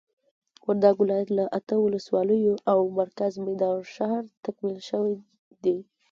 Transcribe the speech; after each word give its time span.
وردګ 0.67 0.95
ولايت 0.99 1.29
له 1.37 1.45
اته 1.59 1.75
ولسوالیو 1.79 2.53
او 2.71 2.79
مرکز 2.99 3.31
میدان 3.45 3.77
شهر 3.95 4.23
تکمیل 4.45 4.79
شوي 4.89 5.15
دي. 5.63 5.77